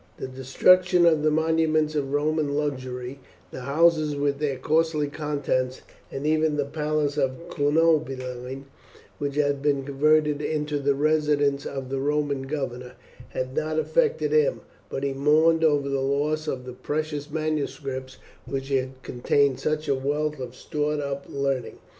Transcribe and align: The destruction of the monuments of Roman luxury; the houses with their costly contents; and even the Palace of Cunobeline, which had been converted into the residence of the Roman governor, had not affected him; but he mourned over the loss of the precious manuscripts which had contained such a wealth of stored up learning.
The 0.17 0.27
destruction 0.27 1.05
of 1.05 1.21
the 1.21 1.29
monuments 1.29 1.93
of 1.93 2.11
Roman 2.11 2.55
luxury; 2.55 3.19
the 3.51 3.59
houses 3.59 4.15
with 4.15 4.39
their 4.39 4.57
costly 4.57 5.05
contents; 5.09 5.81
and 6.11 6.25
even 6.25 6.57
the 6.57 6.65
Palace 6.65 7.17
of 7.19 7.37
Cunobeline, 7.51 8.65
which 9.19 9.35
had 9.35 9.61
been 9.61 9.83
converted 9.83 10.41
into 10.41 10.79
the 10.79 10.95
residence 10.95 11.67
of 11.67 11.89
the 11.91 11.99
Roman 11.99 12.47
governor, 12.47 12.93
had 13.29 13.55
not 13.55 13.77
affected 13.77 14.31
him; 14.31 14.61
but 14.89 15.03
he 15.03 15.13
mourned 15.13 15.63
over 15.63 15.87
the 15.87 16.01
loss 16.01 16.47
of 16.47 16.65
the 16.65 16.73
precious 16.73 17.29
manuscripts 17.29 18.17
which 18.47 18.69
had 18.69 19.03
contained 19.03 19.59
such 19.59 19.87
a 19.87 19.93
wealth 19.93 20.39
of 20.39 20.55
stored 20.55 20.99
up 20.99 21.27
learning. 21.29 21.77